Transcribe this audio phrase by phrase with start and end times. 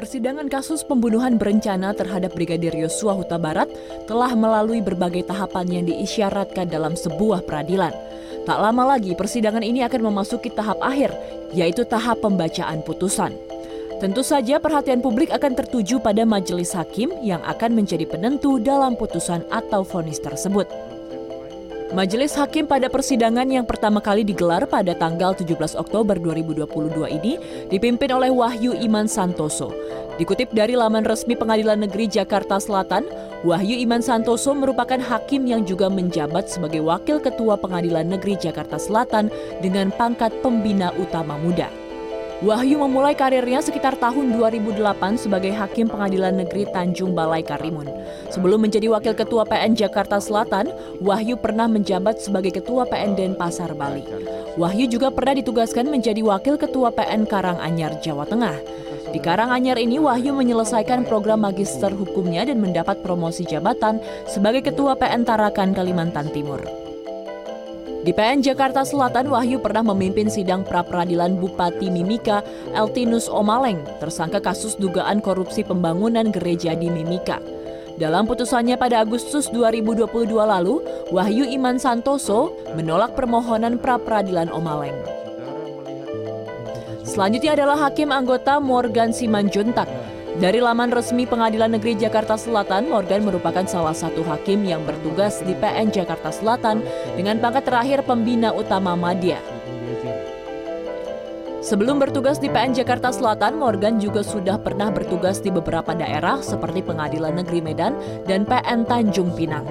[0.00, 3.68] Persidangan kasus pembunuhan berencana terhadap Brigadir Yosua Huta Barat
[4.08, 7.92] telah melalui berbagai tahapan yang diisyaratkan dalam sebuah peradilan.
[8.48, 11.12] Tak lama lagi persidangan ini akan memasuki tahap akhir,
[11.52, 13.36] yaitu tahap pembacaan putusan.
[14.00, 19.44] Tentu saja perhatian publik akan tertuju pada majelis hakim yang akan menjadi penentu dalam putusan
[19.52, 20.64] atau vonis tersebut.
[21.90, 27.34] Majelis Hakim pada persidangan yang pertama kali digelar pada tanggal 17 Oktober 2022 ini
[27.66, 29.74] dipimpin oleh Wahyu Iman Santoso.
[30.14, 33.10] Dikutip dari laman resmi Pengadilan Negeri Jakarta Selatan,
[33.42, 39.26] Wahyu Iman Santoso merupakan hakim yang juga menjabat sebagai Wakil Ketua Pengadilan Negeri Jakarta Selatan
[39.58, 41.89] dengan pangkat Pembina Utama Muda.
[42.40, 44.80] Wahyu memulai karirnya sekitar tahun 2008
[45.20, 47.84] sebagai Hakim Pengadilan Negeri Tanjung Balai Karimun.
[48.32, 50.72] Sebelum menjadi Wakil Ketua PN Jakarta Selatan,
[51.04, 54.08] Wahyu pernah menjabat sebagai Ketua PN Denpasar Bali.
[54.56, 58.56] Wahyu juga pernah ditugaskan menjadi Wakil Ketua PN Karanganyar, Jawa Tengah.
[59.12, 65.28] Di Karanganyar ini, Wahyu menyelesaikan program magister hukumnya dan mendapat promosi jabatan sebagai Ketua PN
[65.28, 66.79] Tarakan, Kalimantan Timur.
[68.00, 72.40] Di PN Jakarta Selatan, Wahyu pernah memimpin sidang pra-peradilan Bupati Mimika,
[72.72, 77.44] Eltinus Omaleng, tersangka kasus dugaan korupsi pembangunan gereja di Mimika.
[78.00, 80.80] Dalam putusannya pada Agustus 2022 lalu,
[81.12, 84.96] Wahyu Iman Santoso menolak permohonan pra-peradilan Omaleng.
[87.04, 89.92] Selanjutnya adalah Hakim anggota Morgan Simanjuntak
[90.40, 95.52] dari laman resmi Pengadilan Negeri Jakarta Selatan, Morgan merupakan salah satu hakim yang bertugas di
[95.52, 96.80] PN Jakarta Selatan
[97.12, 99.36] dengan pangkat terakhir pembina utama Madya.
[101.60, 106.80] Sebelum bertugas di PN Jakarta Selatan, Morgan juga sudah pernah bertugas di beberapa daerah seperti
[106.80, 107.92] Pengadilan Negeri Medan
[108.24, 109.68] dan PN Tanjung Pinang.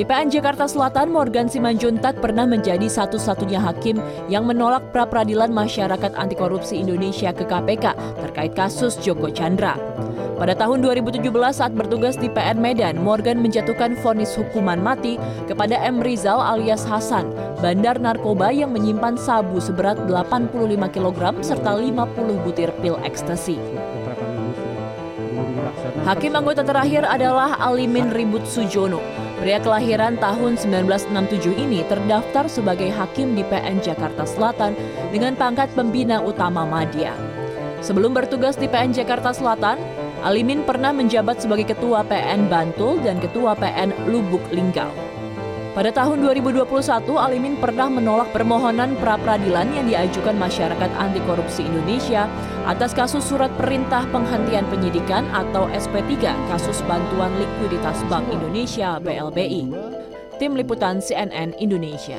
[0.00, 4.00] Di PN Jakarta Selatan, Morgan Simanjuntak pernah menjadi satu-satunya hakim
[4.32, 9.76] yang menolak pra-peradilan masyarakat anti korupsi Indonesia ke KPK terkait kasus Joko Chandra.
[10.40, 11.20] Pada tahun 2017
[11.52, 16.00] saat bertugas di PN Medan, Morgan menjatuhkan vonis hukuman mati kepada M.
[16.00, 17.28] Rizal alias Hasan,
[17.60, 23.60] bandar narkoba yang menyimpan sabu seberat 85 kg serta 50 butir pil ekstasi.
[26.08, 29.28] Hakim anggota terakhir adalah Alimin Ribut Sujono.
[29.40, 34.76] Pria kelahiran tahun 1967 ini terdaftar sebagai hakim di PN Jakarta Selatan
[35.08, 37.16] dengan pangkat pembina utama Madya.
[37.80, 39.80] Sebelum bertugas di PN Jakarta Selatan,
[40.20, 45.09] Alimin pernah menjabat sebagai ketua PN Bantul dan ketua PN Lubuk Linggau.
[45.70, 46.66] Pada tahun 2021,
[47.14, 52.26] Alimin pernah menolak permohonan pra-peradilan yang diajukan masyarakat anti korupsi Indonesia
[52.66, 59.70] atas kasus surat perintah penghentian penyidikan atau SP3 kasus bantuan likuiditas Bank Indonesia BLBI.
[60.42, 62.18] Tim Liputan CNN Indonesia.